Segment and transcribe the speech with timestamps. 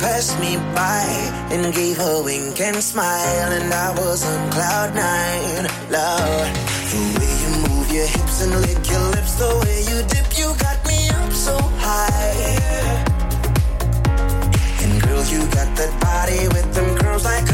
[0.00, 1.04] passed me by
[1.52, 5.64] and gave a wink and smile, and I was on cloud nine.
[5.90, 6.48] Love
[6.90, 10.48] the way you move your hips and lick your lips, the way you dip, you
[10.64, 12.80] got me up so high.
[14.82, 17.49] And girl, you got that body with them curls like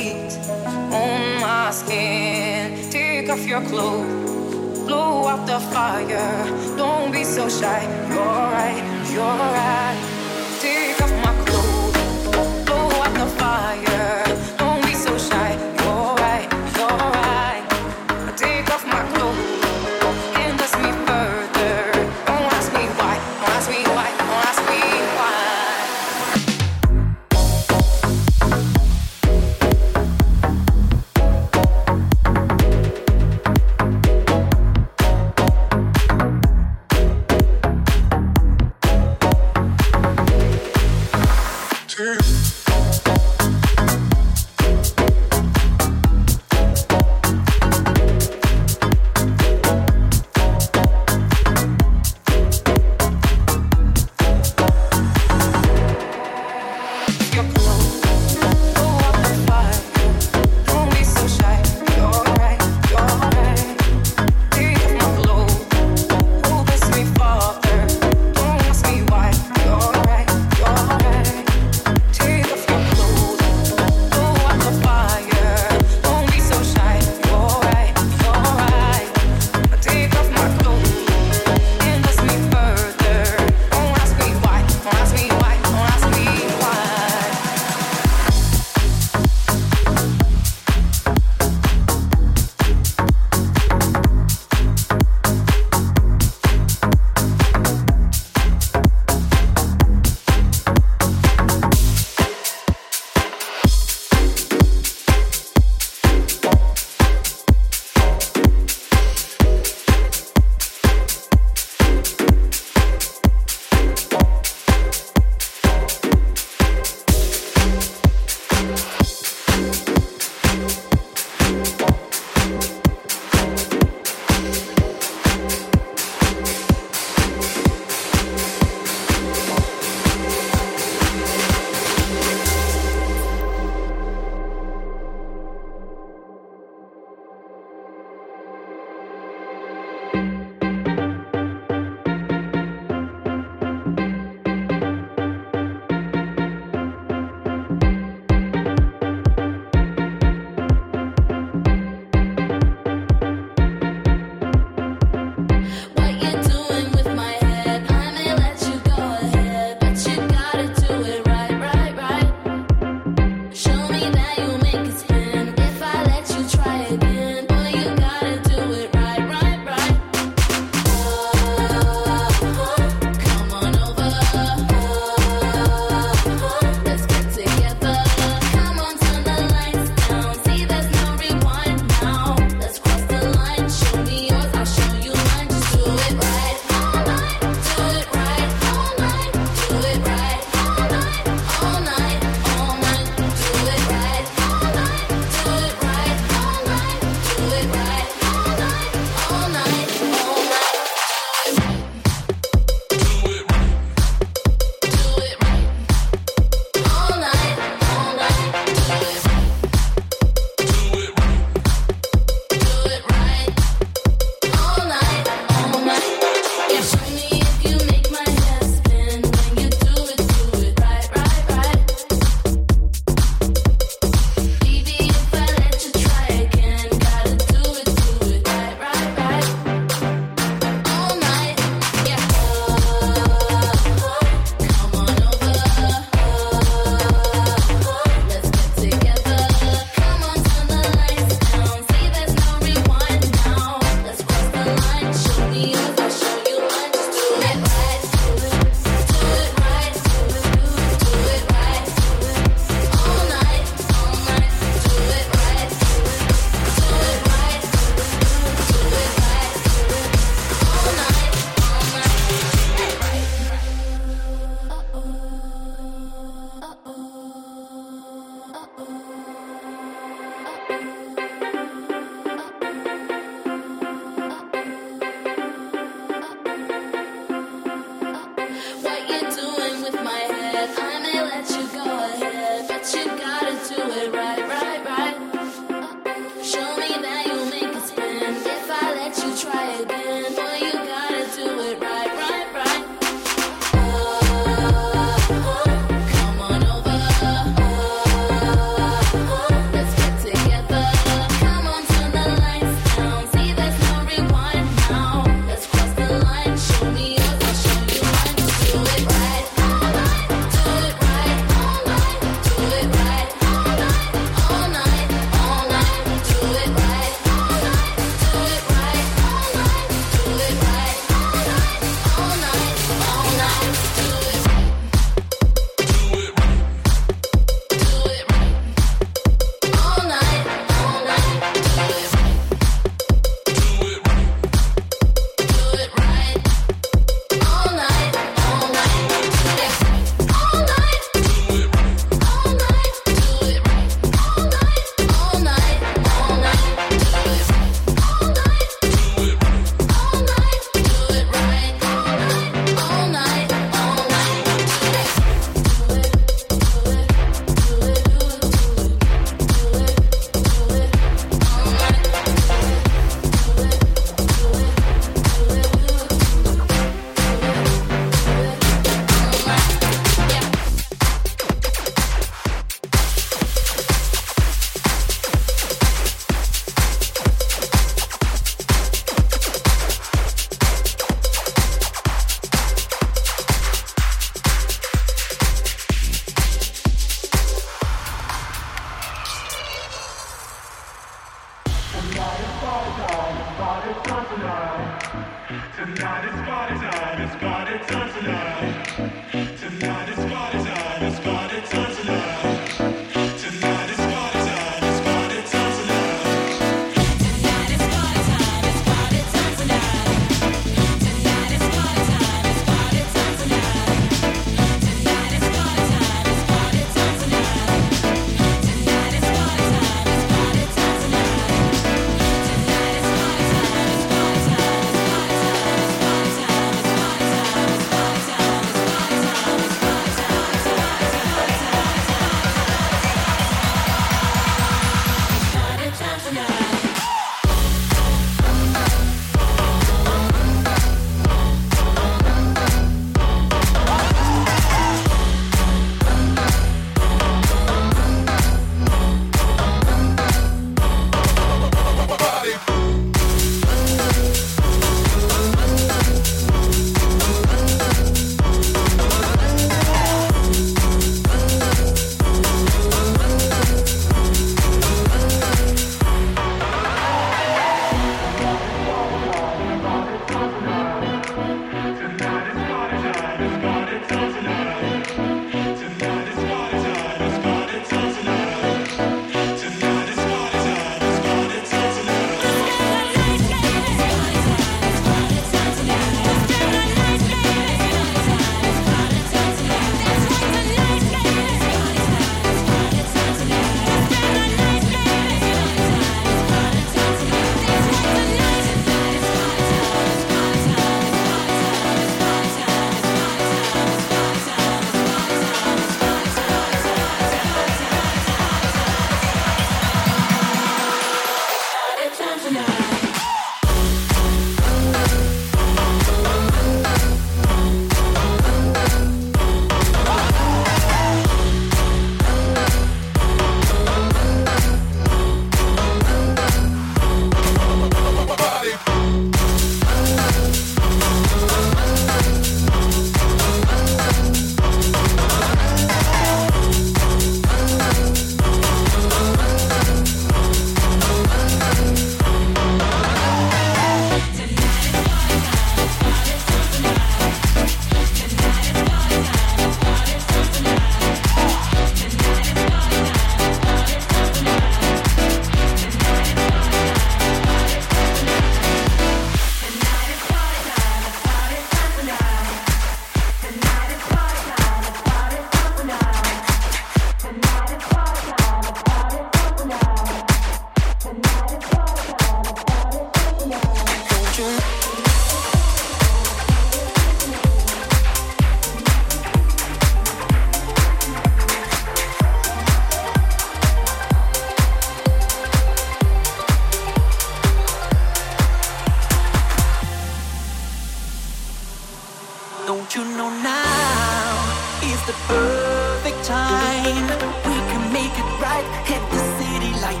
[594.92, 597.04] is the perfect time.
[597.44, 600.00] We can make it right, hit the city light.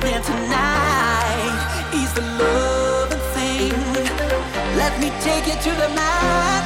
[0.00, 1.56] Then tonight
[1.94, 3.72] is the love thing.
[4.76, 6.64] Let me take you to the mat.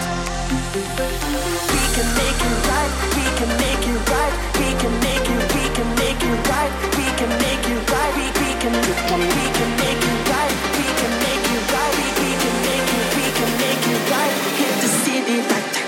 [1.74, 5.64] We can make it right, we can make it right, we can make it, we
[5.76, 10.02] can make it right, we can make it right, we, we can, we can make
[10.10, 13.84] it right, we can make it right, we, we can make it, we can make
[13.94, 15.79] it right, hit the city light.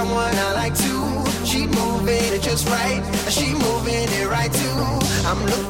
[0.00, 1.44] someone I like to.
[1.44, 5.28] She moving it just right, she moving it right too.
[5.28, 5.69] I'm looking.